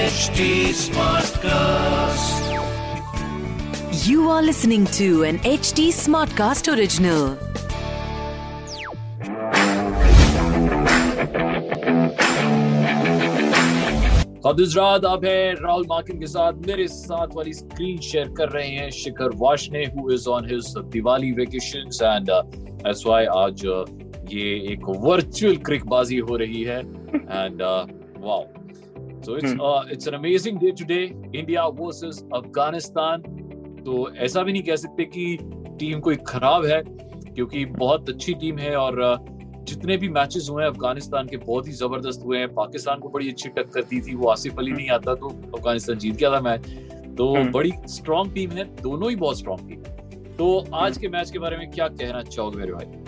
HD 0.00 0.70
Smartcast. 0.70 2.46
You 4.06 4.30
are 4.30 4.42
listening 4.42 4.86
to 4.98 5.24
an 5.24 5.38
HD 5.40 5.88
Smartcast 5.88 6.72
original. 6.72 7.36
खदुजरात 14.44 15.04
आप 15.04 15.24
है 15.24 15.52
राहुल 15.54 15.86
माकिन 15.90 16.18
के 16.20 16.26
साथ 16.26 16.52
मेरे 16.66 16.86
साथ 16.88 17.34
वाली 17.36 17.52
स्क्रीन 17.52 17.98
शेयर 18.00 18.28
कर 18.38 18.48
रहे 18.48 18.68
हैं 18.68 18.90
Shikhar 18.90 19.34
Vashne 19.36 19.84
who 19.96 20.10
is 20.12 20.28
on 20.28 20.50
his 20.50 20.72
Diwali 20.92 21.32
vacations 21.32 22.00
and 22.02 22.30
that's 22.30 23.06
why 23.06 23.24
आज 23.36 23.66
uh, 23.66 24.07
ये 24.32 24.54
एक 24.72 24.88
वर्चुअल 25.00 25.56
क्रिकबाजी 25.56 26.18
हो 26.18 26.36
रही 26.36 26.62
है 26.62 26.78
and 26.78 27.62
wow 28.18 28.44
so 29.24 29.36
it's 29.36 29.52
it's 29.92 30.08
an 30.08 30.14
amazing 30.14 30.58
day 30.58 30.70
today 30.70 31.02
India 31.34 31.66
versus 31.80 32.24
Afghanistan 32.34 33.22
तो 33.86 34.10
ऐसा 34.16 34.42
भी 34.42 34.52
नहीं 34.52 34.62
कह 34.62 34.76
सकते 34.76 35.04
कि 35.04 35.38
टीम 35.78 36.00
कोई 36.00 36.16
खराब 36.26 36.64
है 36.64 36.82
क्योंकि 36.84 37.64
बहुत 37.64 38.08
अच्छी 38.10 38.34
टीम 38.34 38.58
है 38.58 38.76
और 38.76 39.02
uh, 39.04 39.18
जितने 39.68 39.96
भी 39.96 40.08
मैचेस 40.08 40.48
हुए 40.50 40.62
हैं 40.62 40.70
अफ़गानिस्तान 40.70 41.26
के 41.26 41.36
बहुत 41.36 41.66
ही 41.66 41.72
ज़बरदस्त 41.72 42.22
हुए 42.24 42.38
हैं। 42.38 42.48
पाकिस्तान 42.54 43.00
को 43.00 43.08
बड़ी 43.08 43.28
अच्छी 43.28 43.48
टक्कर 43.48 43.82
दी 43.82 44.00
थी 44.00 44.14
वो 44.14 44.28
आसिफ 44.28 44.58
अली 44.58 44.72
नहीं 44.72 44.88
आता 44.90 45.14
तो 45.14 45.28
अफ़गानिस्तान 45.28 45.98
जीत 45.98 46.14
गया 46.14 46.30
था 46.30 46.40
मैच। 46.40 46.66
तो 47.18 47.34
हम्म। 47.34 47.52
बड़ी 47.52 47.72
स्ट्रॉन्ग 47.88 48.34
टीम 48.34 48.50
है 48.50 48.64
दोनों 48.82 49.10
ही 49.10 49.16
बहुत 49.16 49.38
स्ट्रॉन्ग 49.38 49.68
टीम 49.68 49.82
तो 50.36 50.64
आज 50.74 50.98
के 50.98 51.08
मैच 51.08 51.30
के 51.30 51.38
बारे 51.38 51.56
में 51.56 51.70
क्या 51.70 51.88
कहना 51.88 52.22
चाहोगे 52.22 52.58
मेरे 52.58 52.72
भाई? 52.72 53.07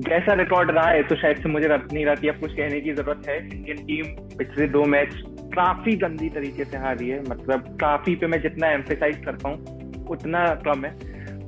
जैसा 0.00 0.34
रिकॉर्ड 0.34 0.70
रहा 0.70 0.88
है 0.88 1.02
तो 1.02 1.16
शायद 1.16 1.36
से 1.36 1.48
मुझे 1.48 1.68
नहीं 1.68 2.04
रहती। 2.06 2.28
अब 2.28 2.40
कुछ 2.40 2.52
कहने 2.52 2.80
की 2.80 2.92
ज़रूरत 2.92 3.28
है 3.28 3.36
इंडियन 3.38 3.84
टीम 3.86 4.04
पिछले 4.36 4.66
दो 4.68 4.84
मैच 4.86 5.14
काफ़ी 5.54 5.96
गंदी 5.98 6.28
तरीके 6.30 6.64
से 6.64 6.78
हारी 6.78 7.08
है। 7.08 7.20
मतलब 7.22 7.76
काफ़ी 7.80 8.14
पे 8.16 8.26
मैं 8.26 8.40
जितना 8.42 8.70
एम्फेसाइज 8.72 9.24
करता 9.24 9.48
हूँ 9.48 10.06
उतना 10.10 10.44
कम 10.66 10.84
है। 10.84 10.92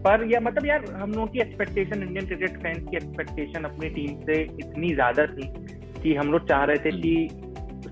पर 0.03 0.27
या 0.33 0.41
मतलब 0.41 0.67
यार 0.67 0.85
हम 0.93 1.13
लोगों 1.13 1.27
की 1.27 1.41
एक्सपेक्टेशन 1.41 2.03
इंडियन 2.03 2.27
क्रिकेट 2.27 2.57
फैंस 2.63 2.79
की 2.91 2.97
एक्सपेक्टेशन 2.97 3.65
अपनी 3.65 3.89
टीम 3.91 4.21
से 4.23 4.41
इतनी 4.43 4.95
ज़्यादा 4.95 5.27
थी 5.27 5.48
कि 6.03 6.15
हम 6.15 6.33
लोग 6.33 6.48
चाह 6.48 6.65
रहे 6.65 6.85
थे 6.85 6.91
कि 6.97 7.29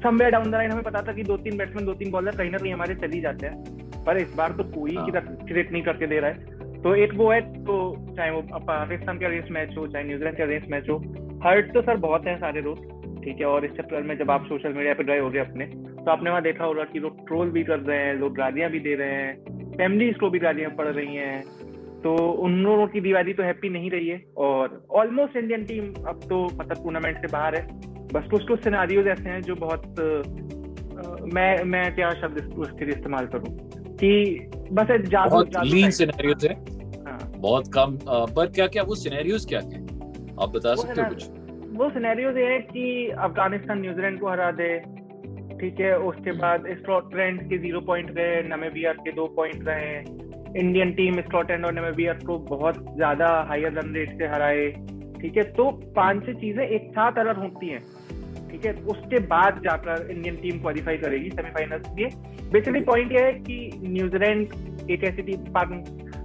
समवेयर 0.05 0.31
डाउन 0.31 0.51
द 0.51 0.55
लाइन 0.55 0.71
हमें 0.71 0.83
पता 0.85 1.03
था 1.03 1.13
कि 1.13 1.23
दो 1.25 1.37
तीन 1.39 1.57
बैट्समैन 1.57 1.87
दो 1.87 1.95
तीन 1.95 2.11
बॉलर 2.11 2.37
कहीं 2.37 2.51
ना 2.51 2.59
कहीं 2.59 2.73
हमारे 2.73 2.95
चली 2.97 3.21
जाते 3.21 3.47
हैं। 3.47 4.05
पर 4.05 4.17
इस 4.17 4.35
बार 4.35 4.53
तो 4.53 4.65
कोई 4.71 4.97
हाँ। 4.97 5.07
क्रिकेट 5.11 5.73
नहीं 5.73 5.83
करके 5.83 6.07
दे 6.07 6.21
रहा 6.21 6.31
है। 6.31 6.59
तो 6.85 6.95
एक 6.97 7.15
वो 7.15 7.31
है 7.31 7.41
तो 7.65 7.75
चाहे 8.17 8.31
वो 8.31 8.41
पाकिस्तान 8.61 9.19
के 9.19 9.25
अगेंस्ट 9.27 9.51
मैच 9.53 9.77
हो, 9.77 9.87
चाहे 9.87 10.05
न्यूजीलैंड 10.05 10.37
के 10.37 10.43
अगेंस्ट 10.43 10.71
मैच 10.71 10.89
हो 10.91 10.97
हर्ट 11.45 11.73
तो 11.75 11.83
सर 11.83 11.97
बहुत 11.99 12.27
है 12.27 12.37
सारे 12.39 12.61
लोग, 12.63 12.79
ठीक 13.23 13.41
है, 13.41 13.47
और 13.47 13.65
इस 13.65 13.71
चक्कर 13.73 14.03
में 14.03 14.17
जब 14.19 14.31
आप 14.31 14.45
सोशल 14.47 14.73
मीडिया 14.75 14.95
पे 14.95 15.03
ड्राइव 15.05 15.25
हो 15.25 15.31
गए 15.31 15.39
अपने 15.41 15.65
तो 15.67 16.11
आपने 16.11 16.31
वहाँ 16.31 16.43
देखा 16.43 16.65
होगा 16.65 16.85
कि 16.93 16.99
लोग 16.99 17.27
ट्रोल 17.27 17.51
भी 17.51 17.65
कर 17.65 17.79
रहे 17.81 17.99
हैं, 17.99 18.15
लोग 18.15 18.37
गालियाँ 18.37 18.71
भी 18.71 18.81
दे 18.81 18.95
रहे 18.95 19.15
हैं, 19.15 19.35
फैमिलीज़ 19.73 20.19
को 20.19 20.31
भी 20.31 20.39
गालियाँ 20.39 20.71
पड़ 20.77 20.87
रही 20.89 21.17
हैं 21.17 21.43
तो 22.03 22.15
उन 22.45 22.55
लोगों 22.63 22.87
की 22.87 23.01
दिवाली 23.01 23.33
तो 23.35 23.43
हैप्पी 23.43 23.69
नहीं 23.71 23.91
रही 23.91 24.09
है, 24.09 24.21
और 24.39 24.83
ऑलमोस्ट 24.93 25.37
इंडियन 25.37 25.65
टीम 25.65 25.93
अब 26.09 26.21
तो 26.29 26.45
मतलब 26.55 26.83
टूर्नामेंट 26.83 27.17
से 27.17 27.33
बाहर 27.33 27.57
है, 27.57 27.67
बस 28.15 28.31
कुछ 28.31 28.47
कुछ 28.49 28.63
सिनारियोज 28.65 29.07
ऐसे 29.09 29.29
हैं 29.29 29.41
जो 29.43 29.55
बहुत 29.57 30.01
मैं 31.35 31.65
मैं 31.65 31.85
क्या 31.95 32.11
शब्द 32.21 32.55
उसके 32.59 32.85
लिए 32.85 32.95
इस्तेमाल 32.95 33.27
करूँ। 33.27 33.59
कि 34.01 34.13
बस 34.73 34.87
जादू 35.07 35.31
बहुत 35.31 35.51
जादू 35.53 35.69
लीन 35.69 35.91
सिनेरियोज 35.93 36.47
है। 36.47 36.55
हाँ। 37.07 37.19
बहुत 37.37 37.73
कम 37.75 37.99
पर 38.07 38.51
क्या 38.51 38.67
क्या 38.69 38.83
वो 38.85 38.95
सिनेरियोज 38.97 39.45
क्या 39.47 39.61
क्या 39.63 39.81
आप 40.43 40.49
बता 40.51 40.75
सकते 40.75 41.01
हो 41.01 41.09
कुछ? 41.09 41.29
वो 41.77 41.89
सिनेरियोज 41.91 42.37
ये 42.39 42.47
है 42.47 42.59
कि 42.63 42.85
अफ़गानिस्तान 43.19 43.81
न्यूजीलैंड 43.81 44.21
को 44.21 44.29
हरा 44.29 44.51
दे 44.53 44.73
ठीक 45.61 45.81
है? 45.81 45.97
उसके 46.01 46.33
बाद 46.35 46.65
स्कॉटलैंड 46.77 47.41
के 47.49 47.59
ज़ीरो 47.59 47.81
पॉइंट 47.87 48.11
गए 48.13 48.43
नमेबिया 48.47 48.93
के 49.01 49.13
दो 49.13 49.27
पॉइंट 49.37 49.69
रहे 49.69 49.99
इंडियन 50.61 50.93
टीम 50.93 51.21
स्कॉटलैंड 51.23 51.67
और 51.67 51.73
नमेबिया 51.75 52.13
को 52.27 52.39
बहुत 52.47 52.85
ज़्यादा 52.95 53.27
हायर 53.49 53.73
रन 53.73 53.95
रेट 53.95 54.17
से 54.19 54.27
हराए 54.27 54.71
ठीक 55.21 55.37
है? 55.37 55.43
तो 55.53 55.71
पाँच 55.97 56.25
छह 56.27 56.33
चीज़ें 56.41 56.65
एक 56.65 56.91
साथ 56.91 57.19
अगर 57.19 57.37
होती 57.37 57.69
हैं। 57.69 57.83
ठीक 58.51 58.67
है? 58.67 58.73
उसके 58.87 59.19
बाद 59.27 59.61
जाकर 59.65 60.11
इंडियन 60.11 60.37
टीम 60.37 60.61
क्वालिफाई 60.61 60.97
करेगी 60.99 61.31
सेमीफाइनल 61.31 61.79
के 61.79 61.95
लिए। 61.97 62.09
बेसिकली 62.53 62.81
पॉइंट 62.85 63.13
ये 63.13 63.25
है 63.25 63.33
कि 63.41 63.71
न्यूजीलैंड 63.85 64.91
एक 64.91 65.05
ऐसी 65.05 65.23
टीम 65.23 65.53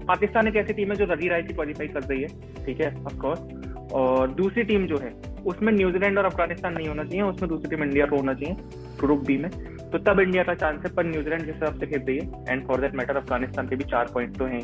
पाकिस्तान 0.08 0.48
एक 0.48 0.56
ऐसी 0.56 0.74
टीम 0.74 0.92
है 0.92 0.96
जो 0.96 1.06
रगी 1.12 1.28
राय 1.30 1.42
की 1.44 1.54
क्वालिफाई 1.54 1.88
कर 1.88 2.04
रही 2.04 2.22
है 2.22 2.28
ठीक 2.66 2.82
है? 2.82 2.94
ऑफकोर्स 3.04 3.94
और 3.94 4.34
दूसरी 4.34 4.64
टीम 4.64 4.86
जो 4.88 4.98
है 4.98 5.14
उसमें 5.46 5.72
न्यूजीलैंड 5.74 6.18
और 6.18 6.26
अफ़गानिस्तान 6.26 6.74
नहीं 6.74 6.88
होना 6.88 7.04
चाहिए 7.04 7.22
उसमें 7.24 7.50
दूसरी 7.50 7.70
टीम 7.70 7.84
इंडिया 7.84 8.06
को 8.06 8.18
होना 8.18 8.34
चाहिए 8.34 8.56
ग्रुप 9.00 9.26
बी 9.28 9.38
में। 9.38 9.50
तो 9.86 9.98
तब 10.04 10.20
इंडिया 10.20 10.44
का 10.44 10.54
चांस 10.54 10.82
है 10.86 10.94
पर 10.96 11.06
न्यूजीलैंड 11.06 11.46
जिस 11.46 11.54
हिसाब 11.54 11.80
से 11.80 11.88
खेल 11.88 12.02
रही 12.02 12.18
है 12.18 12.44
and 12.50 12.66
for 12.68 12.82
that 12.82 12.96
matter 12.96 13.18
Afghanistan 13.18 13.68
के 13.68 13.76
भी 13.76 13.84
चार 13.92 14.10
पॉइंट 14.14 14.38
तो 14.38 14.46
हैं। 14.46 14.62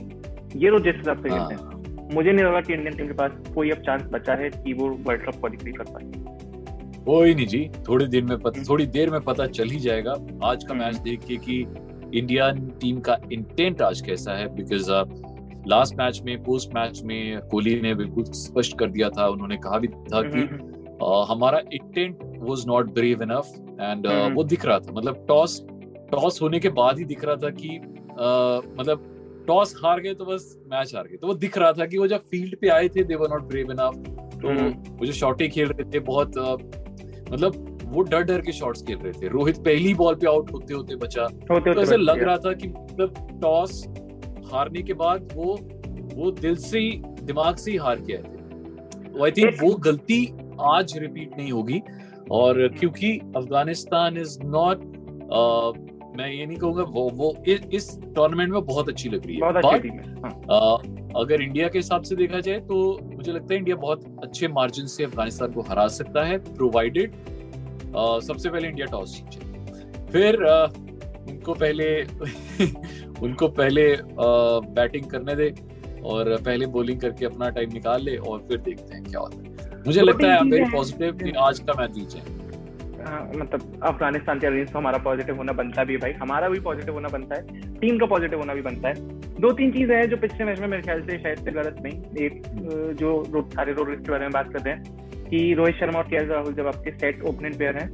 ये 0.56 0.70
लोग 0.70 0.84
जिस 0.84 0.96
हिसाब 0.96 1.22
से 1.24 1.30
खेलते 1.30 1.54
हैं। 1.54 1.62
हाँ, 1.62 2.10
मुझे 2.14 2.32
नहीं 2.32 2.46
लगा 2.46 2.62
कि 2.62 2.74
इंडियन 2.74 2.96
टीम 2.98 3.08
के 3.08 3.14
पास 3.14 3.32
कोई 3.56 3.70
अब 3.70 3.82
चांस 3.86 4.02
बचा 4.14 4.34
है 4.34 4.50
कि 4.52 4.74
वो 4.74 4.90
वर्ल्ड 5.08 5.26
कप 5.26 5.36
क्वालिफाई 5.36 5.72
कर 5.74 5.92
पाए। 5.92 6.04
कोई 7.06 7.34
नहीं 7.36 7.46
जी 7.48 7.70
थोड़ी 7.88 8.06
देर 8.08 8.24
में 8.24 8.38
पता 8.40 8.64
थोड़ी 8.64 8.86
देर 8.88 9.10
में 9.10 9.22
पता 9.22 9.46
चल 9.50 9.70
ही 9.70 9.80
जाएगा 9.80 10.12
आज 10.44 10.64
का 10.64 10.74
हम्म। 10.74 10.84
मैच 10.84 10.96
देख 11.00 11.26
के 11.26 11.38
कि 11.38 11.60
इंडियन 12.14 12.68
टीम 12.82 13.00
का 13.00 13.18
इंटेंट 13.32 13.82
आज 13.82 14.02
कैसा 14.02 14.34
है 14.34 14.48
बिकॉज़ 14.56 14.92
लास्ट 15.68 15.96
मैच 15.96 16.22
में 16.26 16.44
पोस्ट 16.44 16.74
मैच 16.76 17.02
में 17.04 17.42
कोहली 17.42 17.80
ने 17.82 17.94
बिल्कुल 17.96 18.24
स्पष्ट 18.26 18.78
कर 18.80 18.90
दिया 18.90 19.10
था 19.10 19.28
उन्होंने 19.28 19.58
कहा 19.58 19.78
भी 19.78 19.88
था 19.88 20.22
कि 20.24 20.44
uh, 20.44 21.26
हमारा 21.30 21.60
intent 21.74 22.20
was 22.40 22.66
not 22.68 22.94
brave 22.94 23.24
enough 23.24 23.54
and 23.72 24.08
hmm. 24.08 24.34
वो 24.34 24.44
दिख 24.46 24.66
रहा 24.66 24.80
था 24.80 24.94
मतलब 24.94 25.26
टॉस 25.28 25.62
टॉस 26.12 26.42
होने 26.42 26.60
के 26.60 26.70
बाद 26.76 27.00
ही 27.00 27.06
दिख 27.06 27.24
रहा 27.26 27.36
था 27.38 27.50
कि 27.56 27.78
uh, 27.78 28.80
मतलब 28.80 29.08
टॉस 29.48 29.76
हार 29.84 30.00
गए 30.02 30.14
तो 30.14 30.26
बस 30.26 30.58
मैच 30.68 30.96
हार 30.96 31.08
गए 31.08 31.18
तो 31.18 31.28
वो 31.28 31.34
दिख 31.36 31.58
रहा 31.58 31.72
था 31.74 31.86
कि 31.86 31.98
वो 31.98 32.08
जब 32.08 32.26
फ़ील्ड 32.26 32.56
पे 32.58 32.70
आए 32.70 32.90
थे 32.90 33.04
they 33.04 33.16
were 33.16 33.30
not 33.30 33.48
brave 33.48 33.72
enough 33.72 34.04
तो 34.34 34.50
हम्म। 34.50 34.70
वो 34.92 35.06
जो 35.06 35.14
शॉटे 35.14 35.48
खेल 35.50 35.68
रहे 35.68 35.92
थे 35.92 36.00
बहुत 36.02 36.38
uh, 36.38 36.81
मतलब 37.32 37.78
वो 37.84 38.02
डर 38.02 38.22
डर 38.22 38.42
के 38.42 38.52
शॉट्स 38.52 38.82
खेल 38.82 38.98
रहे 38.98 39.12
थे। 39.14 39.28
रोहित 39.28 39.58
पहली 39.58 39.94
बॉल 39.94 40.16
पे 40.16 40.28
आउट 40.28 40.52
होते 40.54 40.74
होते 40.74 40.96
बचा। 40.96 41.24
होते 41.24 41.74
तो 41.74 41.82
ऐसे 41.82 41.98
लग 41.98 42.24
रहा 42.24 42.38
था 42.38 42.54
कि 42.54 42.68
मतलब 42.68 43.40
टॉस 43.42 43.88
हारने 44.54 44.82
के 44.82 44.94
बाद 44.94 45.30
वो 45.36 45.60
वो 46.14 46.32
दिल 46.32 46.56
से 46.56 46.80
ही 46.80 47.02
दिमाग 47.24 47.56
से 47.56 47.72
ही 47.72 47.78
हार 47.78 47.96
के 47.96 48.14
आए 48.14 48.24
थे। 48.24 49.24
आई 49.24 49.32
थिंक 49.32 49.64
वो 49.64 49.74
गलती 49.74 50.34
आज 50.62 50.98
रिपीट 50.98 51.32
नहीं 51.38 51.52
होगी। 51.52 51.82
और 52.32 52.68
क्योंकि 52.68 53.18
अफ़गानिस्तान 53.36 54.18
इज़ 54.18 54.40
नॉट 54.44 54.84
मैं 56.18 56.34
ये 56.34 56.46
नहीं 56.46 56.58
कहूँगा 56.58 56.84
वो 56.84 57.10
वो 57.14 57.36
इ- 57.48 57.70
इस 57.74 58.00
टूर्नामेंट 58.16 58.52
में 58.54 58.66
बहुत 58.66 58.90
अच्छी 58.90 59.10
लग 59.10 59.26
रही 59.28 59.36
है। 59.36 59.42
बहुत 59.42 59.56
अच्छी 59.56 59.80
टीम 59.80 59.94
है। 59.94 60.22
हाँ। 60.22 60.78
अगर 61.22 61.42
इंडिया 61.42 61.68
के 61.68 61.80
हिसाब 61.80 62.02
से 62.02 62.16
देखा 62.16 62.40
जाए 62.40 62.60
तो 62.60 63.00
मुझे 63.22 63.32
लगता 63.32 63.54
है 63.54 63.58
इंडिया 63.60 63.76
बहुत 63.76 64.04
अच्छे 64.24 64.48
मार्जिन 64.48 64.86
से 64.88 65.04
अफ़गानिस्तान 65.04 65.52
को 65.52 65.62
हरा 65.62 65.88
सकता 65.88 66.24
है 66.26 66.38
प्रोवाइडेड 66.56 67.12
सबसे 68.22 68.50
पहले 68.50 68.68
इंडिया 68.68 68.86
टॉस 68.86 69.14
जीते 69.16 70.06
फिर 70.12 70.46
आ, 70.46 70.66
उनको 71.32 71.54
पहले 71.54 72.04
उनको 73.22 73.48
पहले 73.48 73.84
बैटिंग 74.72 75.06
करने 75.06 75.36
दे 75.36 75.54
और 76.04 76.36
पहले 76.42 76.66
बॉलिंग 76.66 77.00
करके 77.02 77.26
अपना 77.26 77.50
टाइम 77.50 77.74
निकाल 77.74 78.04
ले 78.04 78.16
और 78.18 78.40
फिर 78.48 78.58
देखते 78.58 78.94
हैं 78.94 79.04
क्या 79.04 79.20
होता 79.20 79.38
है। 79.38 79.84
मुझे 79.86 80.02
लगता 80.02 80.28
है 80.28 80.40
आप 80.40 80.46
वेरी 80.46 80.72
पॉजिटिव 80.72 81.18
कि 81.18 81.32
आज 81.40 81.60
का 81.60 81.74
मैच 81.74 81.92
जीत 81.92 82.16
हाँ, 82.16 82.41
मतलब 83.38 83.80
अफ़गानिस्तान 83.84 84.40
के 84.40 84.48
अगेंस्ट 84.48 84.74
तो 84.74 84.80
हमारा 84.80 84.98
पॉजिटिव 85.04 85.38
होना 85.38 85.54
बनता 85.54 85.84
भी 85.84 85.94
है 85.94 86.00
भाई। 86.00 86.12
हमारा 86.22 86.50
भी 86.50 86.60
पॉजिटिव 86.62 86.94
होना 86.94 87.10
बनता 87.10 87.36
है। 87.36 87.62
टीम 87.76 87.98
का 87.98 88.06
पॉजिटिव 88.08 88.40
होना 88.40 88.54
भी 88.54 88.62
बनता 88.62 88.88
है। 88.88 88.94
दो 89.42 89.52
तीन 89.54 89.72
चीज़ें 89.72 89.96
हैं 89.96 90.08
जो 90.10 90.18
पिछले 90.18 90.46
मैच 90.46 90.60
में 90.60 90.68
मेरे 90.68 90.84
ख्याल 90.84 91.02
से 91.02 91.18
शायद 91.18 91.38
से 91.38 91.52
गलत 91.52 91.82
नहीं। 91.84 92.26
एक 92.26 92.42
जो 93.00 93.24
सारे 93.50 93.74
लोग 93.74 93.92
इसके 93.92 94.12
बारे 94.12 94.24
में 94.24 94.32
बात 94.32 94.54
कर 94.54 94.60
रहे 94.60 94.74
हैं 94.74 95.26
कि 95.26 95.54
रोहित 95.54 95.76
शर्मा 95.76 96.00
और 96.00 96.08
के 96.08 96.26
राहुल 96.28 96.54
जब 96.54 96.68
आपके 96.68 96.92
सेट 96.92 97.24
ओपनिंग 97.26 97.56
प्लेयर 97.56 97.78
हैं 97.78 97.90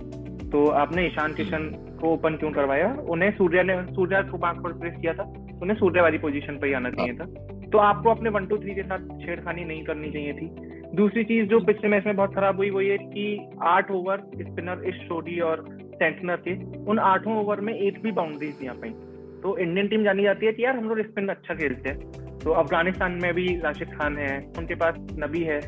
तो 0.50 0.66
आपने 0.78 1.06
ईशान 1.06 1.34
किशन 1.34 1.64
को 2.02 2.12
ओपन 2.14 2.36
क्यों 2.36 2.52
करवाया? 2.52 2.96
उन्हें 3.10 3.32
सूर्या 3.32 3.64
ने 3.64 3.76
सूर्या 3.86 4.22
को 4.22 4.38
बाग 4.38 4.64
पर 4.64 4.74
प्रेस 4.74 4.94
किया 5.02 5.14
था। 5.14 5.24
उन्हें 5.62 5.78
सूर्या 5.78 6.04
वाली 6.04 6.18
पोजीशन 6.18 6.58
पर 6.58 6.68
ही 6.68 6.74
आना 6.74 6.90
चाहिए 6.92 7.14
था। 7.14 7.26
तो 7.68 7.78
आपको 7.80 8.10
अपने 8.10 8.30
वन 8.30 8.46
टू 8.46 8.58
थ्री 8.58 8.76
के 8.76 8.84
साथ 8.84 9.08
छेड़खानी 9.22 9.64
नहीं 9.64 9.84
करनी 9.84 10.12
चाहिए 10.12 10.34
थी। 10.34 10.48
दूसरी 10.96 11.24
चीज़ 11.24 11.48
जो 11.48 11.60
पिछले 11.60 11.90
मैच 11.90 12.06
में 12.06 12.16
बहुत 12.16 12.36
खराब 12.36 12.58
हुई, 12.58 12.70
वो 12.70 12.82
ये 12.82 12.98
कि 13.00 13.50
आठ 13.64 13.92
ओवर 13.92 14.22
स्पिनर 14.36 14.84
इस 14.88 14.96
शोरी 15.08 15.40
और 15.40 15.66
सेंटनर 15.96 16.38
थे, 16.38 16.54
उन 16.84 17.00
आठों 17.00 17.38
ओवर 17.38 17.60
में 17.60 17.74
एक 17.74 18.02
भी 18.04 18.12
बाउंड्रीज 18.12 18.68
आ 18.68 18.74
पाई। 18.74 18.90
तो 19.44 19.58
इंडियन 19.58 19.88
टीम 19.88 20.04
जानी 20.04 20.24
जाती 20.24 20.46
है 20.46 20.52
कि 20.54 20.64
यार 20.64 20.78
हम 20.78 20.90
लोग 20.90 21.02
स्पिन 21.02 21.28
अच्छा 21.28 21.54
खेलते 21.54 21.90
हैं। 21.90 22.38
तो 22.40 22.52
अफ़गानिस्तान 22.54 23.20
में 23.24 23.34
भी 23.34 23.48
राशिद 23.60 23.94
खान 23.94 24.18
है, 24.18 24.38
उनके 24.58 24.76
पास 24.76 24.96
नबी 25.20 25.44
है। 25.44 25.60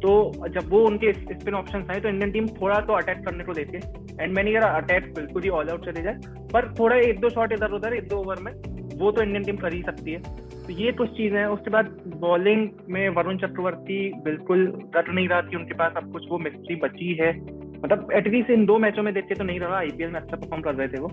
तो 0.00 0.10
जब 0.48 0.68
वो 0.70 0.84
उनके 0.86 1.12
स्पिन 1.12 1.54
ऑप्शन 1.54 1.86
आए 1.90 2.00
तो 2.00 2.08
इंडियन 2.08 2.32
टीम 2.32 2.46
थोड़ा 2.56 2.80
तो 2.80 2.92
अटैक 2.92 3.24
करने 3.26 3.44
को 3.44 3.52
देती 3.52 3.76
है। 3.76 4.06
एंड 4.20 4.34
मैंने 4.36 4.52
कहा 4.52 4.70
अटैक 4.76 5.12
बिल्कुल 5.14 5.42
ही 5.42 5.48
ऑल 5.50 5.68
आउट 5.68 5.84
चले 5.84 6.02
जाए, 6.02 6.18
पर 6.52 6.74
थोड़ा 6.74 6.96
एक 6.98 7.20
दो 7.20 7.28
शॉट 7.28 7.52
इधर 7.52 7.72
उधर 7.72 7.94
एक 7.94 8.08
दो 8.08 8.16
ओवर 8.16 8.42
में 8.42 8.52
वो 8.98 9.10
तो 9.10 9.22
इंडियन 9.22 9.44
टीम 9.44 9.56
कर 9.56 9.74
ही 9.74 9.82
सकती 9.82 10.12
है। 10.12 10.18
तो 10.66 10.72
ये 10.74 10.92
कुछ 10.92 11.10
चीज़ें 11.16 11.38
हैं। 11.38 11.46
उसके 11.48 11.70
बाद 11.70 11.86
बॉलिंग 12.20 12.68
में 12.88 13.08
वरुण 13.16 13.38
चक्रवर्ती 13.38 13.98
बिल्कुल 14.24 14.66
रट 14.96 15.08
नहीं 15.08 15.28
रहा 15.28 15.40
कि 15.40 15.56
उनके 15.56 15.74
पास। 15.74 15.92
अब 15.96 16.12
कुछ 16.12 16.26
वो 16.30 16.38
मिस्ट्री 16.38 16.76
बची 16.76 17.14
है। 17.20 17.32
मतलब 17.76 18.08
एटलीस्ट 18.14 18.50
इन 18.50 18.64
दो 18.66 18.78
मैचों 18.78 19.02
में 19.02 19.12
देख 19.14 19.24
के 19.24 19.34
तो 19.34 19.44
नहीं 19.44 19.60
रहा। 19.60 19.76
आईपीएल 19.78 20.10
में 20.10 20.20
अच्छा 20.20 20.36
परफॉर्म 20.36 20.62
कर 20.62 20.74
रहे 20.74 20.88
थे 20.88 21.00
वो। 21.00 21.08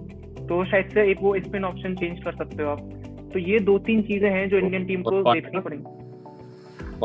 तो 0.48 0.64
शायद 0.66 0.90
से 0.90 1.10
एक 1.12 1.22
वो 1.22 1.36
स्पिन 1.40 1.66
ऑप्शन 1.66 1.96
चेंज 1.96 2.24
कर 2.24 2.36
सकते 2.36 2.64
हो 2.64 2.70
आप। 2.70 2.80
तो 3.34 3.40
ये 3.42 3.60
दो 3.62 3.78
तीन 3.82 4.02
चीज़ें 4.02 4.30
हैं 4.30 4.48
जो 4.50 4.58
इंडियन 4.58 4.86
टीम 4.86 5.02
को 5.02 5.22
देखनी 5.24 5.62
पड़ेंगी। 5.62 5.86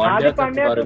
हार्दिक 0.01 0.35
पांड्या 0.35 0.75
तो 0.75 0.83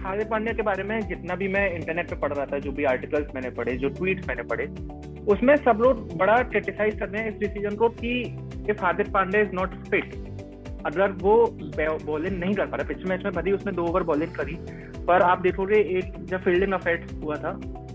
हार्दिक 0.00 0.28
पांड्या 0.28 0.52
के 0.52 0.62
बारे 0.62 0.82
में 0.82 1.00
जितना 1.00 1.34
भी 1.34 1.48
मैं 1.48 1.64
इंटरनेट 1.70 2.10
पे 2.10 2.16
पढ़ 2.16 2.32
रहा 2.32 2.46
था 2.46 2.58
जो 2.58 2.72
भी 2.72 2.84
आर्टिकल्स 2.84 3.34
मैंने 3.34 3.50
पढ़े 3.50 3.76
जो 3.76 3.88
ट्वीट 3.90 4.26
मैंने 4.28 4.42
पढ़े 4.44 4.66
उसमें 5.28 5.56
सब 5.56 5.78
लोग 5.80 6.16
बड़ा 6.18 6.36
क्रिटिसाइज 6.42 6.98
कर 6.98 7.08
रहे 7.08 7.22
हैं 7.22 7.30
इस 7.30 7.38
डिसीज़न 7.38 7.76
को 7.76 7.88
कि 7.88 8.20
if 8.70 8.80
Hardik 8.80 9.12
Pandya 9.12 9.40
is 9.40 9.48
not 9.52 9.74
fit 9.88 10.14
अगर 10.86 11.10
वो 11.12 11.34
बॉलिंग 12.04 12.38
नहीं 12.38 12.54
कर 12.54 12.66
पा 12.66 12.76
रहा 12.76 12.88
पिछले 12.88 13.04
मैच 13.04 13.22
में 13.26 13.42
ही 13.46 13.52
उसने 13.52 13.72
दो 13.72 13.82
ओवर 13.82 14.02
बॉलिंग 14.02 14.34
करी 14.34 14.56
पर 15.06 15.22
आप 15.22 15.40
देखोगे 15.40 15.78
एक 15.98 16.24
जब 16.24 16.40
फील्डिंग 16.40 16.72
अफेक्ट 16.72 17.12
हुआ 17.24 17.36
था 17.36 17.52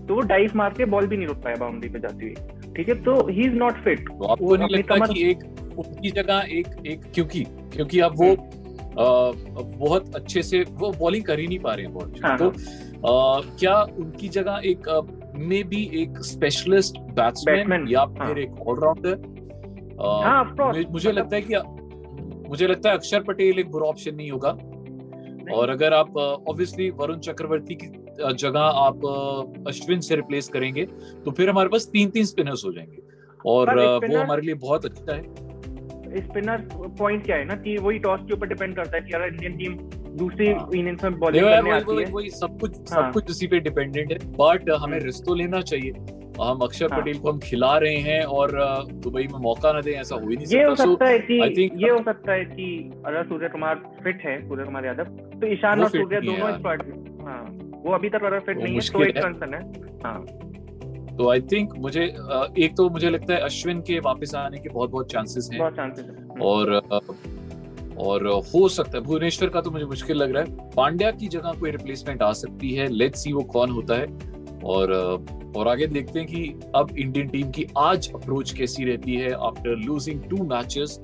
तो 0.08 0.14
वो 0.14 0.20
डाइव 0.20 0.52
मार 0.56 0.70
के 0.70 0.84
बॉल 0.84 1.06
भी 1.06 1.16
नहीं 1.16 1.26
रुक 1.26 1.36
पाया 1.36 1.56
बाउंड्री 1.56 1.88
पे 1.88 1.98
जाती 1.98 2.24
हुई 2.24 2.34
ठीक 2.76 2.88
है 2.88 2.94
तो 3.02 3.26
ही 3.28 3.42
इज़ 3.42 3.54
नॉट 3.54 3.82
फिट 3.84 4.00
आपको 4.10 4.44
वो 4.46 4.56
नहीं 4.56 4.68
लगता 4.68 4.94
कमर- 4.94 5.12
कि 5.14 5.30
एक 5.30 5.42
उनकी 5.78 6.10
जगह 6.10 6.44
एक 6.50 6.66
एक 6.86 7.00
क्योंकि 7.14 7.44
क्योंकि 7.74 8.00
अब 8.00 8.14
वो 8.16 8.26
हम्म। 8.26 8.56
अ, 8.98 9.62
बहुत 9.78 10.14
अच्छे 10.16 10.42
से 10.42 10.62
वो 10.72 10.90
बॉलिंग 10.90 11.24
कर 11.24 11.38
ही 11.38 11.46
नहीं 11.46 11.58
पा 11.58 11.74
रहे 11.74 11.86
हैं 11.86 11.92
से। 11.92 12.26
हाँ, 12.26 12.36
तो 12.38 12.48
अ, 12.48 13.40
क्या 13.60 13.80
उनकी 13.98 14.28
जगह 14.28 14.60
एक 14.64 14.88
मे 15.38 15.62
बी 15.62 15.90
एक 15.94 16.18
स्पेशलिस्ट 16.18 16.98
बैट्समैन 16.98 17.88
या 17.88 18.00
हाँ। 18.00 18.28
फिर 18.28 18.38
एक 18.38 18.60
ऑलराउंडर 18.68 19.38
हाँ, 20.24 20.44
मुझे 20.60 20.84
मतलब- 20.90 21.14
लगता 21.14 21.36
है 21.36 21.42
कि 21.42 21.54
मुझे 22.48 22.66
लगता 22.66 22.90
है 22.90 22.96
अक्षर 22.96 23.20
पटेल 23.20 23.58
एक 23.58 23.70
बुरा 23.70 23.88
ऑप्शन 23.88 24.14
नहीं 24.14 24.30
होगा। 24.30 24.50
और 25.54 25.70
अगर 25.70 25.94
आप 25.94 26.16
ऑब्वियसली 26.16 26.90
वरुण 26.90 27.18
चक्रवर्ती 27.18 27.74
की 27.74 27.86
जगह 28.34 28.60
आप 28.60 29.06
अश्विन 29.68 30.00
से 30.00 30.16
रिप्लेस 30.16 30.48
करेंगे 30.48 30.84
तो 31.24 31.30
फिर 31.30 31.50
हमारे 31.50 31.68
पास 31.68 31.86
तीन 31.92 32.10
तीन 32.10 32.24
स्पिनर्स 32.24 32.64
हो 32.66 32.72
जाएँगे। 32.72 33.02
और 33.46 33.80
वो 33.80 34.18
हमारे 34.18 34.42
लिए 34.42 34.54
बहुत 34.54 34.84
अच्छा 34.84 35.14
है। 35.14 35.22
स्पिनर 36.16 36.68
पॉइंट 36.98 37.24
क्या 37.24 37.36
है 37.36 37.44
ना 37.44 37.54
कि 37.54 37.76
वही 37.76 37.98
टॉस 37.98 38.20
के 38.20 38.34
ऊपर 38.34 38.46
डिपेंड 38.46 38.76
करता 38.76 38.96
है 38.96 39.02
कि 39.02 39.12
अगर 39.12 39.26
इंडियन 39.26 39.56
टीम 39.56 39.97
दूसरी 40.16 40.52
हाँ। 40.52 40.70
इनिंग्स 40.74 41.04
में 41.04 41.18
बॉलिंग 41.18 41.44
करने 41.44 41.70
आती 41.70 41.96
है। 41.96 42.10
वही 42.10 42.30
सब 42.30 42.58
कुछ 42.60 42.76
हाँ। 42.76 43.02
सब 43.02 43.12
कुछ 43.12 43.30
उसी 43.30 43.46
पे 43.46 43.58
डिपेंडेंट 43.60 44.12
है। 44.12 44.18
बट 44.18 44.70
हमें 44.70 44.96
हम्म। 44.96 45.04
रिस्क 45.04 45.24
तो 45.26 45.34
लेना 45.34 45.60
चाहिए। 45.60 45.92
हम 46.42 46.58
अक्षर 46.58 46.92
हाँ। 46.92 47.00
पटेल 47.00 47.18
को 47.18 47.32
हम 47.32 47.38
खिला 47.38 47.78
रहे 47.78 47.96
हैं 47.96 48.24
और 48.24 48.50
दुबई 48.92 49.22
में 49.22 49.38
मौका 49.38 49.72
ना 49.72 49.80
दें 49.80 49.92
ऐसा 49.92 50.14
हो 50.14 50.28
ही 50.28 50.36
नहीं 50.36 50.46
ये 50.46 50.64
हो 50.64 50.74
सकता। 50.74 50.84
सो 50.84 50.90
सकता 50.90 51.08
है 51.08 51.18
कि 51.18 51.40
think- 51.58 51.84
ये 51.84 51.90
हो 51.90 51.98
सकता 52.04 52.32
है 52.32 52.44
कि 52.44 52.92
अगर 53.06 53.22
सूर्य 53.22 53.48
कुमार 53.48 53.74
फिट 54.04 54.22
है 54.24 54.48
सूर्य 54.48 54.64
कुमार 54.64 54.86
यादव 54.86 55.04
तो 55.04 55.46
ईशान 55.46 55.80
और 55.80 55.88
सूर्य 55.88 56.20
दोनों 56.20 56.52
स्क्वाड 56.52 56.82
में। 56.82 57.26
हाँ 57.26 57.46
वो 57.84 57.94
अभी 57.94 58.08
तक 58.08 58.24
अगर 58.24 58.40
फिट 58.40 58.58
नहीं 58.58 58.74
है 58.74 58.80
तो 58.80 59.04
एक 59.04 59.18
कंसर्न 59.18 59.54
है। 59.54 59.60
हाँ। 60.04 60.26
तो 61.16 61.30
आई 61.30 61.40
थिंक 61.40 61.74
मुझे 61.78 62.02
एक 62.58 62.70
तो 62.76 62.88
मुझे 62.90 63.10
लगता 63.10 63.34
है 63.34 63.40
अश्विन 63.40 63.80
के 63.80 63.98
वापस 63.98 64.34
आने 64.34 64.58
के 64.58 64.68
बहुत 64.68 64.90
बहुत 64.90 65.10
चांसेस 65.12 65.48
हैं। 65.52 65.60
बहुत 65.60 65.72
चांसेस 65.72 66.04
है। 66.04 66.40
और 66.40 66.80
और 67.98 68.26
हो 68.54 68.68
सकता 68.68 68.98
है 68.98 69.04
भुवनेश्वर 69.04 69.48
का 69.48 69.60
तो 69.60 69.70
मुझे 69.70 69.84
मुश्किल 69.84 70.16
लग 70.16 70.34
रहा 70.34 70.42
है। 70.42 70.68
पांड्या 70.70 71.10
की 71.10 71.28
जगह 71.28 71.52
कोई 71.60 71.70
रिप्लेसमेंट 71.70 72.22
आ 72.22 72.32
सकती 72.34 72.74
है? 72.74 72.86
लेट्स 72.88 73.22
सी 73.24 73.32
वो 73.32 73.42
कौन 73.52 73.70
होता 73.70 73.94
है। 73.94 74.06
और 74.64 74.92
और 75.56 75.68
आगे 75.68 75.86
देखते 75.86 76.18
हैं 76.18 76.28
कि 76.28 76.70
अब 76.74 76.96
इंडियन 76.98 77.28
टीम 77.28 77.50
की 77.50 77.66
आज 77.78 78.10
अप्रोच 78.14 78.52
कैसी 78.52 78.84
रहती 78.84 79.14
है 79.14 79.32
आफ्टर 79.46 79.76
लूजिंग 79.76 80.22
टू 80.30 80.44
मैचेस 80.44 80.98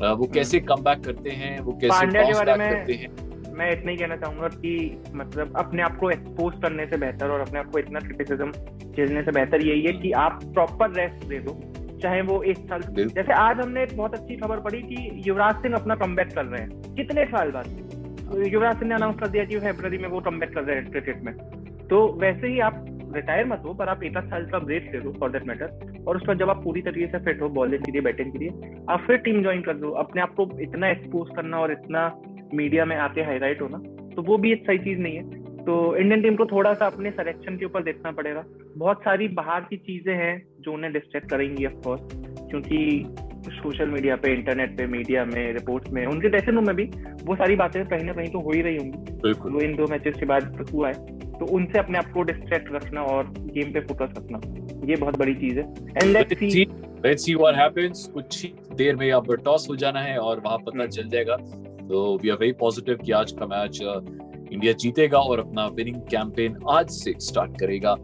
वो 0.00 0.26
कैसे 0.34 0.60
कम 0.60 0.82
करते 0.82 1.30
हैं? 1.30 1.58
वो 1.60 1.72
कैसे 1.72 2.06
बाउंस 2.06 2.40
बैक 2.40 2.58
करते 2.58 2.92
हैं? 2.92 3.08
मैं 3.54 3.70
इतना 3.72 3.90
ही 3.90 3.96
कहना 3.96 4.16
चाहूँगा 4.16 4.48
कि 4.48 5.02
मतलब 5.14 5.52
अपने 5.56 5.82
आप 5.82 5.98
को 5.98 6.10
एक्सपोज 6.10 6.54
करने 6.62 6.86
से 6.86 6.96
बेहतर 6.96 7.30
और 7.30 7.40
अपने 7.40 7.58
आप 7.58 7.70
को 7.70 7.78
इतना 7.78 8.00
क्रिटिसिज्म 8.00 8.50
झेलने 8.92 9.22
से 9.22 9.32
बेहतर 9.32 9.66
यही 9.66 9.82
है 9.82 9.92
कि 9.92 10.10
आप 10.12 10.40
प्रॉपर 10.44 10.90
रेस्ट 10.90 11.26
दे 11.26 11.38
दो। 11.38 11.52
चाहे 12.02 12.20
वो 12.22 12.42
एक 12.42 12.58
साल 12.68 12.82
जैसे 12.94 13.32
आज 13.32 13.60
हमने 13.60 13.82
एक 13.82 13.96
बहुत 13.96 14.14
अच्छी 14.14 14.36
खबर 14.36 14.60
पढ़ी 14.60 14.80
कि 14.82 15.22
युवराज 15.26 15.62
सिंह 15.62 15.74
अपना 15.74 15.94
कमबैक 15.96 16.32
कर 16.34 16.44
रहे 16.44 16.62
हैं। 16.62 16.94
कितने 16.94 17.24
साल 17.24 17.50
बाद? 17.50 17.66
तो 18.24 18.46
युवराज 18.46 18.78
सिंह 18.78 18.88
ने 18.88 18.94
अनाउंस 18.94 19.18
कर 19.20 19.28
दिया 19.28 19.44
कि 19.44 19.58
फरवरी 19.58 19.98
में 19.98 20.08
वो 20.08 20.20
कमबैक 20.20 20.54
कर 20.54 20.62
रहे 20.62 20.76
हैं 20.76 20.90
क्रिकेट 20.90 21.22
में। 21.22 21.34
तो 21.88 22.06
वैसे 22.20 22.48
ही 22.48 22.60
आप 22.60 22.84
रिटायर 23.14 23.46
मत 23.46 23.62
हो 23.64 23.72
पर 23.74 23.88
आप 23.88 24.02
एक 24.02 24.16
आध 24.16 24.28
साल 24.30 24.46
का 24.46 24.58
ब्रेक 24.58 24.90
ले 24.94 25.00
लो 25.00 25.12
फॉर 25.20 25.30
दैट 25.30 25.46
मैटर 25.46 26.02
और 26.06 26.16
उसके 26.16 26.26
बाद 26.26 26.38
जब 26.38 26.50
आप 26.50 26.62
पूरी 26.64 26.82
तरीके 26.82 27.06
से 27.06 27.18
फिट 27.24 27.42
हो 27.42 27.48
बॉलिंग 27.48 27.84
के 27.84 27.92
लिए 27.92 28.00
बैटिंग 28.00 28.32
के 28.32 28.38
लिए 28.38 28.74
आप 28.90 29.04
फिर 29.06 29.16
टीम 29.18 29.42
ज्वाइन 29.42 29.60
कर 29.62 29.76
दो। 29.76 29.90
अपने 30.02 30.22
आप 30.22 30.34
को 30.34 30.48
इतना 30.60 30.88
एक्सपोज 30.88 31.28
करना 31.36 31.58
और 31.58 31.72
इतना 31.72 32.10
मीडिया 32.54 32.84
में 32.84 32.96
आके 32.96 33.22
हाईलाइट 33.22 33.62
होना 33.62 33.78
तो 34.16 34.22
वो 34.22 34.38
भी 34.38 34.52
एक 34.52 34.66
सही 34.66 34.78
चीज़ 34.78 34.98
नहीं 34.98 35.16
है। 35.16 35.42
तो 35.64 35.74
इंडियन 35.96 36.22
टीम 36.22 36.36
को 36.36 36.46
थोड़ा 36.46 36.72
सा 36.74 36.86
अपने 36.86 37.10
सिलेक्शन 37.10 37.56
के 37.56 37.64
ऊपर 37.64 37.82
देखना 37.82 38.10
पड़ेगा। 38.10 38.44
बहुत 38.78 38.98
सारी 38.98 39.28
बाहर 39.28 39.60
की 39.60 39.76
चीज़ें 39.76 40.14
हैं 40.14 40.42
जो 40.60 40.72
उन्हें 40.72 40.92
डिस्ट्रैक्ट 40.92 41.30
करेंगी 41.30 41.66
ऑफ़ 41.66 41.72
कोर्स 41.72 42.02
क्योंकि 42.50 43.04
सोशल 43.50 43.88
मीडिया 43.88 44.16
पे 44.16 44.32
इंटरनेट 44.34 44.78
पे 44.78 44.86
मीडिया 44.86 45.24
में 45.24 45.52
रिपोर्ट्स 45.52 45.90
में 45.90 46.06
उनके 46.06 46.28
ड्रेसिंग 46.28 46.54
रूम 46.54 46.66
में 46.66 46.76
भी 46.76 46.84
वो 47.24 47.36
सारी 47.36 47.56
बातें 47.56 47.86
कहीं 47.86 48.04
ना 48.04 48.12
कहीं 48.12 48.28
तो 48.28 48.40
हो 48.40 48.50
ही 48.54 48.60
रही 48.60 48.76
होंगी 48.76 49.32
वो 49.32 49.60
इन 49.60 49.76
दो 49.76 49.86
मैचेस 49.90 50.14
के 50.20 50.26
बाद 50.26 50.66
हुआ 50.72 50.88
है 50.88 50.94
तो 51.32 51.46
उनसे 51.46 51.78
अपने 51.78 51.98
आप 51.98 52.12
को 52.12 52.22
डिस्ट्रैक्ट 52.22 52.72
रखना 52.72 53.02
और 53.02 53.26
गेम 53.26 53.72
पे 53.72 53.80
फोकस 53.80 54.14
रखना 54.18 54.40
ये 54.90 54.96
बहुत 54.96 55.18
बड़ी 55.18 55.34
चीज़ 55.34 55.58
है 55.58 55.64
and 55.70 56.02
let's 56.02 56.32
Let's 56.32 56.52
see 56.52 56.64
see- 56.64 56.74
let's 57.06 57.24
see 57.26 57.36
what 57.42 57.54
happens. 57.54 57.98
कुछ 57.98 58.52
देर 58.74 58.96
में 58.96 59.12
अब 59.12 59.34
टॉस 59.34 59.66
हो 59.70 59.76
जाना 59.76 60.00
है 60.00 60.18
और 60.18 60.40
वहाँ 60.40 60.58
पता। 60.58 60.86
चल 60.86 61.08
जाएगा 61.08 61.36
तो 61.88 62.18
वी 62.22 62.28
आर 62.28 62.36
वेरी 62.40 62.52
पॉजिटिव 62.52 62.96
कि 62.96 63.12
आज 63.12 63.32
का 63.32 63.46
मैच 63.46 63.78
इंडिया 64.52 64.72
जीतेगा 64.72 65.18
और 65.18 65.38
अपना 65.38 65.66
विनिंग 65.66 65.96
कैंपेन 65.96 66.56
आज 66.70 66.86
से 66.88 67.14
स्टार्ट 67.18 67.50
करेगा। 67.60 67.96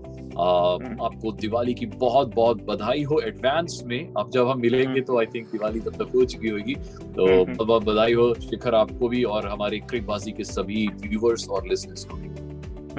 आपको 1.05 1.33
दिवाली 1.33 1.75
की 1.75 1.87
बहुत 1.87 2.35
बहुत 2.35 2.63
बधाई 2.63 3.03
हो 3.03 3.21
एडवांस 3.21 3.83
में। 3.87 4.13
अब 4.19 4.31
जब 4.31 4.49
हम 4.49 4.61
मिलेंगे 4.61 4.87
हम्म। 4.87 5.01
तो 5.01 5.19
आई 5.19 5.27
थिंक 5.27 5.47
दिवाली 5.47 5.81
तब 5.81 5.91
तक 5.91 6.13
हो 6.15 6.25
चुकी 6.25 6.49
होगी। 6.49 6.75
तो 7.17 7.27
हम्म, 7.27 7.55
बहुत 7.55 7.69
बहुत 7.69 7.85
बधाई 7.85 8.13
हो 8.13 8.35
शिखर 8.35 8.75
आपको 8.75 9.09
भी 9.09 9.23
और 9.23 9.47
हमारे 9.47 9.79
क्रिकबाजी 9.79 10.33
के 10.33 10.45
सभी 10.45 10.89
व्यूवर्स 10.89 11.49
और 11.49 11.69
लिसनर्स 11.69 12.05
को 12.05 12.17
भी। 12.17 12.29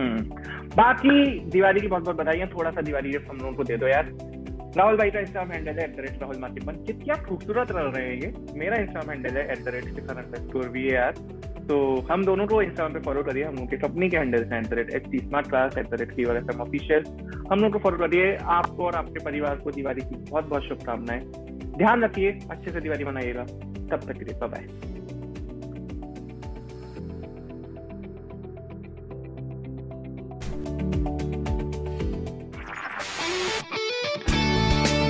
हम्म। 0.01 0.23
बाकी 0.75 1.39
दिवाली 1.39 1.79
की 1.79 1.87
बहुत 1.87 2.03
बहुत 2.03 2.15
बधाई 2.15 2.45
थोड़ा 2.45 2.71
सा 2.71 2.81
दिवाली 2.81 3.11
गिफ्ट 3.11 3.29
हम 3.29 3.37
लोगों 3.37 3.53
को 3.53 3.63
दे 3.63 3.77
दो 3.77 3.87
यार। 3.87 4.13
राहुल 4.77 4.97
भाई 4.97 5.11
का 5.11 5.19
इंस्टाग्राम 5.19 5.51
हैंडल 5.51 5.71
है 5.71 5.83
at 5.83 5.95
the 5.95 5.99
rate 5.99 6.21
Rahul 6.21 6.37
marketman 6.39 6.73
कितना 6.73 7.15
खूबसूरत 7.23 7.71
रह 7.71 7.91
रहे 7.95 8.07
हैं 8.07 8.21
ये। 8.21 8.59
मेरा 8.59 8.77
इंस्टाग्राम 8.77 9.09
हैंडल 9.09 9.37
है 9.37 9.51
at 9.51 9.63
the 9.63 9.67
rate 9.67 10.09
underscore 10.09 10.69
V 10.69 10.93
यार 10.95 11.13
तो 11.67 11.77
हम 12.11 12.23
दोनों 12.25 12.45
को 12.47 12.61
इंस्टाग्राम 12.61 12.93
पे 12.93 12.99
फॉलो 13.05 13.23
करिए, 13.23 13.43
हम 13.43 13.55
लोग 13.55 13.75
कंपनी 13.81 14.09
के 14.09 14.17
हैंडल 14.17 14.43
है 14.51 14.59
at 14.59 14.67
the 14.67 14.73
rate 14.73 14.93
H 14.95 15.03
T 15.11 15.19
smart 15.19 15.47
class 15.49 15.77
at 15.77 15.89
the 15.89 15.99
rate 15.99 16.15
fever 16.15 16.37
F 16.37 16.51
M 16.53 16.61
official 16.61 17.03
हम 17.51 17.59
लोग 17.59 17.73
को 17.73 17.79
फॉलो 17.79 17.97
करिए। 17.97 18.35
आपको 18.55 18.85
और 18.85 18.95
आपके 18.95 19.23
परिवार 19.25 19.55
को 19.63 19.71
दिवाली 19.71 20.01
की 20.01 20.15
बहुत 20.31 20.45
बहुत 20.45 20.63
शुभकामनाएँ। 20.67 21.21
ध्यान 21.77 22.03
रखिए, 22.03 22.31
अच्छे 22.51 22.71
से 22.71 22.79
दिवाली 22.79 23.05
मनाइएगा। 23.05 23.43
तब 23.91 24.07
तक 24.07 24.17
के 24.19 24.25
लिए 24.25 24.47
bye 24.47 24.67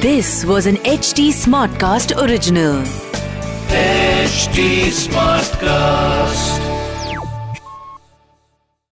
This 0.03 0.29
was 0.49 0.65
an 0.65 0.77
HT 0.91 1.25
Smartcast 1.31 2.17
original. 2.21 3.10
HT 4.21 4.93
Smartcast. 4.93 6.70